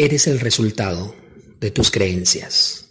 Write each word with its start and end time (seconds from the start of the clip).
Eres 0.00 0.28
el 0.28 0.38
resultado 0.38 1.12
de 1.58 1.72
tus 1.72 1.90
creencias. 1.90 2.90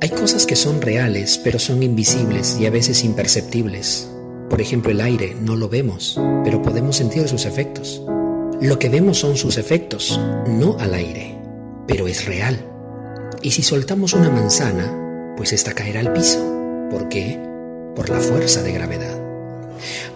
Hay 0.00 0.08
cosas 0.08 0.46
que 0.46 0.56
son 0.56 0.80
reales, 0.80 1.38
pero 1.44 1.58
son 1.58 1.82
invisibles 1.82 2.56
y 2.58 2.64
a 2.64 2.70
veces 2.70 3.04
imperceptibles. 3.04 4.10
Por 4.48 4.62
ejemplo, 4.62 4.90
el 4.90 5.02
aire 5.02 5.36
no 5.38 5.56
lo 5.56 5.68
vemos, 5.68 6.18
pero 6.42 6.62
podemos 6.62 6.96
sentir 6.96 7.28
sus 7.28 7.44
efectos. 7.44 8.02
Lo 8.62 8.78
que 8.78 8.88
vemos 8.88 9.18
son 9.18 9.36
sus 9.36 9.58
efectos, 9.58 10.18
no 10.46 10.78
al 10.78 10.94
aire, 10.94 11.38
pero 11.86 12.08
es 12.08 12.24
real. 12.24 12.64
Y 13.42 13.50
si 13.50 13.62
soltamos 13.62 14.14
una 14.14 14.30
manzana, 14.30 15.34
pues 15.36 15.52
esta 15.52 15.74
caerá 15.74 16.00
al 16.00 16.14
piso. 16.14 16.88
¿Por 16.90 17.10
qué? 17.10 17.38
Por 17.94 18.08
la 18.08 18.20
fuerza 18.20 18.62
de 18.62 18.72
gravedad. 18.72 19.20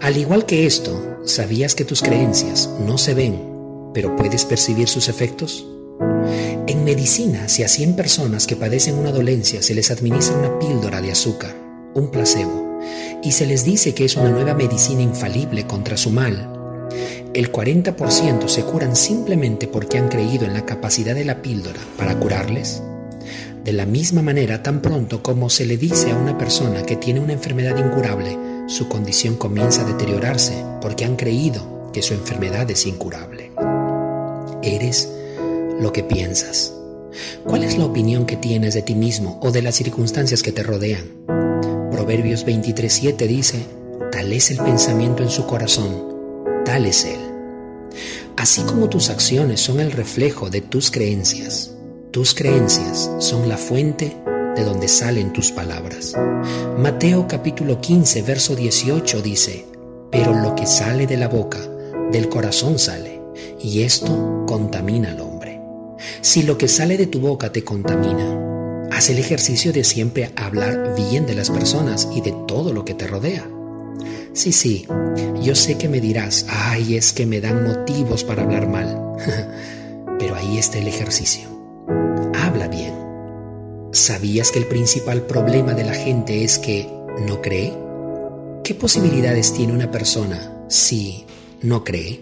Al 0.01 0.17
igual 0.17 0.47
que 0.47 0.65
esto, 0.65 1.19
¿sabías 1.27 1.75
que 1.75 1.85
tus 1.85 2.01
creencias 2.01 2.71
no 2.81 2.97
se 2.97 3.13
ven 3.13 3.54
pero 3.95 4.15
¿puedes 4.17 4.45
percibir 4.45 4.89
sus 4.89 5.09
efectos? 5.09 5.67
En 6.67 6.85
medicina, 6.85 7.49
si 7.49 7.63
a 7.63 7.69
100 7.69 7.97
personas 7.97 8.47
que 8.47 8.57
padecen 8.57 8.97
una 8.97 9.13
dolencia 9.13 9.63
se 9.63 9.75
les 9.75 9.91
administra 9.91 10.37
una 10.37 10.59
píldora 10.59 11.01
de 11.01 11.13
azúcar, 11.13 11.55
un 11.95 12.11
placebo, 12.11 12.81
y 13.23 13.33
se 13.33 13.47
les 13.47 13.65
dice 13.65 13.95
que 13.95 14.05
es 14.05 14.17
una 14.17 14.31
nueva 14.31 14.55
medicina 14.55 15.03
infalible 15.03 15.67
contra 15.67 15.97
su 15.97 16.11
mal, 16.11 16.51
el 17.33 17.51
40% 17.51 18.49
se 18.49 18.63
curan 18.63 18.95
simplemente 18.95 19.67
porque 19.67 19.99
han 19.99 20.09
creído 20.09 20.45
en 20.45 20.55
la 20.55 20.67
capacidad 20.67 21.15
de 21.15 21.25
la 21.25 21.43
píldora 21.43 21.81
para 21.97 22.19
curarles. 22.19 22.83
De 23.65 23.73
la 23.73 23.87
misma 23.87 24.21
manera, 24.21 24.63
tan 24.63 24.83
pronto 24.83 25.23
como 25.23 25.49
se 25.49 25.65
le 25.65 25.77
dice 25.77 26.11
a 26.11 26.17
una 26.17 26.37
persona 26.37 26.83
que 26.83 26.97
tiene 26.97 27.21
una 27.21 27.33
enfermedad 27.33 27.77
incurable, 27.79 28.39
su 28.67 28.89
condición 28.89 29.37
comienza 29.37 29.83
a 29.83 29.85
deteriorarse 29.87 30.53
porque 30.83 31.05
han 31.05 31.17
creído 31.17 31.91
que 31.93 32.03
su 32.03 32.13
enfermedad 32.13 32.71
es 32.71 32.87
incurable. 32.87 33.54
Eres 34.65 35.11
lo 35.79 35.93
que 35.93 36.03
piensas. 36.03 36.73
¿Cuál 37.45 37.65
es 37.65 37.77
la 37.77 37.85
opinión 37.85 38.25
que 38.25 38.37
tienes 38.37 38.73
de 38.73 38.81
ti 38.81 38.95
mismo 38.95 39.39
o 39.43 39.51
de 39.51 39.61
las 39.61 39.75
circunstancias 39.75 40.43
que 40.43 40.53
te 40.53 40.63
rodean? 40.63 41.05
Proverbios 41.91 42.47
23:7 42.47 43.27
dice, 43.27 43.59
tal 44.11 44.33
es 44.33 44.51
el 44.51 44.57
pensamiento 44.57 45.23
en 45.23 45.29
su 45.29 45.45
corazón, 45.45 46.63
tal 46.65 46.87
es 46.87 47.05
él. 47.05 47.21
Así 48.39 48.63
como 48.63 48.89
tus 48.89 49.11
acciones 49.11 49.61
son 49.61 49.81
el 49.81 49.93
reflejo 49.93 50.49
de 50.49 50.63
tus 50.63 50.91
creencias, 50.91 51.75
tus 52.11 52.35
creencias 52.35 53.11
son 53.19 53.51
la 53.51 53.59
fuente 53.59 54.17
de 54.57 54.65
donde 54.65 54.89
salen 54.89 55.35
tus 55.35 55.53
palabras. 55.53 56.15
Mateo 56.79 57.29
capítulo 57.29 57.83
15, 57.83 58.23
verso 58.23 58.57
18 58.57 59.21
dice, 59.21 59.67
pero 60.11 60.33
lo 60.35 60.55
que 60.55 60.65
sale 60.65 61.07
de 61.07 61.19
la 61.19 61.29
boca, 61.29 61.61
del 62.11 62.31
corazón 62.31 62.79
sale 62.79 63.14
y 63.65 63.83
esto 63.83 64.45
contamina 64.47 65.11
al 65.13 65.21
hombre. 65.21 65.59
Si 66.21 66.43
lo 66.43 66.59
que 66.59 66.69
sale 66.69 66.99
de 66.99 67.07
tu 67.07 67.19
boca 67.19 67.51
te 67.51 67.65
contamina, 67.65 68.89
haz 68.93 69.09
el 69.09 69.19
ejercicio 69.19 69.73
de 69.73 69.85
siempre 69.85 70.31
hablar 70.37 70.95
bien 70.95 71.25
de 71.25 71.35
las 71.35 71.49
personas 71.51 72.09
y 72.15 72.21
de 72.21 72.35
todo 72.47 72.75
lo 72.75 72.85
que 72.85 72.93
te 72.93 73.07
rodea. 73.07 73.49
Sí, 74.35 74.53
sí, 74.53 74.87
yo 75.41 75.55
sé 75.55 75.79
que 75.79 75.89
me 75.89 76.01
dirás, 76.01 76.45
ay, 76.51 76.97
es 76.97 77.15
que 77.15 77.25
me 77.25 77.41
dan 77.41 77.65
motivos 77.65 78.23
para 78.23 78.43
hablar 78.43 78.69
mal. 78.69 79.01
Pero 80.19 80.35
ahí 80.35 80.59
está 80.59 80.79
el 80.79 80.89
ejercicio. 80.89 81.49
Habla 82.35 82.69
bien. 82.69 82.93
¿Sabías 83.93 84.51
que 84.51 84.59
el 84.59 84.67
principal 84.67 85.23
problema 85.23 85.73
de 85.73 85.85
la 85.85 85.95
gente 85.95 86.45
es 86.45 86.59
que 86.59 86.91
no 87.27 87.41
cree? 87.41 87.73
¿Qué 88.63 88.75
posibilidades 88.75 89.55
tiene 89.55 89.73
una 89.73 89.91
persona 89.91 90.53
si 90.69 91.25
no 91.65 91.83
cree? 91.83 92.21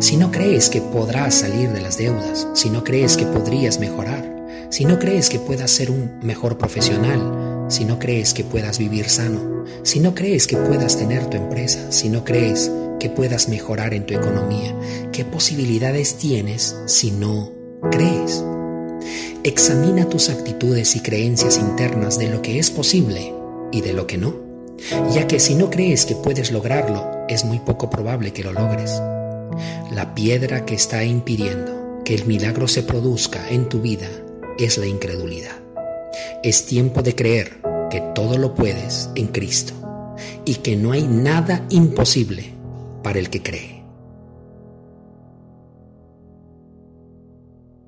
Si 0.00 0.16
no 0.16 0.32
crees 0.32 0.70
que 0.70 0.80
podrás 0.80 1.34
salir 1.34 1.70
de 1.70 1.80
las 1.80 1.98
deudas, 1.98 2.48
si 2.54 2.70
no 2.70 2.82
crees 2.82 3.16
que 3.16 3.26
podrías 3.26 3.78
mejorar, 3.78 4.68
si 4.70 4.86
no 4.86 4.98
crees 4.98 5.28
que 5.28 5.38
puedas 5.38 5.70
ser 5.70 5.90
un 5.90 6.18
mejor 6.22 6.56
profesional, 6.56 7.66
si 7.68 7.84
no 7.84 7.98
crees 7.98 8.32
que 8.32 8.44
puedas 8.44 8.78
vivir 8.78 9.08
sano, 9.08 9.64
si 9.82 10.00
no 10.00 10.14
crees 10.14 10.46
que 10.46 10.56
puedas 10.56 10.96
tener 10.96 11.26
tu 11.26 11.36
empresa, 11.36 11.92
si 11.92 12.08
no 12.08 12.24
crees 12.24 12.70
que 12.98 13.10
puedas 13.10 13.48
mejorar 13.48 13.92
en 13.92 14.06
tu 14.06 14.14
economía, 14.14 14.74
¿qué 15.12 15.24
posibilidades 15.24 16.16
tienes 16.16 16.74
si 16.86 17.10
no 17.10 17.52
crees? 17.90 18.42
Examina 19.44 20.08
tus 20.08 20.30
actitudes 20.30 20.96
y 20.96 21.00
creencias 21.00 21.58
internas 21.58 22.18
de 22.18 22.30
lo 22.30 22.40
que 22.40 22.58
es 22.58 22.70
posible 22.70 23.34
y 23.70 23.82
de 23.82 23.92
lo 23.92 24.06
que 24.06 24.16
no, 24.16 24.41
ya 25.12 25.26
que 25.26 25.40
si 25.40 25.54
no 25.54 25.70
crees 25.70 26.06
que 26.06 26.14
puedes 26.14 26.50
lograrlo, 26.52 27.26
es 27.28 27.44
muy 27.44 27.58
poco 27.58 27.90
probable 27.90 28.32
que 28.32 28.44
lo 28.44 28.52
logres. 28.52 29.00
La 29.90 30.14
piedra 30.14 30.64
que 30.64 30.74
está 30.74 31.04
impidiendo 31.04 32.02
que 32.04 32.14
el 32.14 32.26
milagro 32.26 32.68
se 32.68 32.82
produzca 32.82 33.48
en 33.50 33.68
tu 33.68 33.80
vida 33.80 34.08
es 34.58 34.78
la 34.78 34.86
incredulidad. 34.86 35.56
Es 36.42 36.66
tiempo 36.66 37.02
de 37.02 37.14
creer 37.14 37.60
que 37.90 38.00
todo 38.14 38.38
lo 38.38 38.54
puedes 38.54 39.10
en 39.14 39.28
Cristo 39.28 39.74
y 40.44 40.56
que 40.56 40.76
no 40.76 40.92
hay 40.92 41.02
nada 41.02 41.64
imposible 41.70 42.52
para 43.02 43.18
el 43.18 43.30
que 43.30 43.42
cree. 43.42 43.81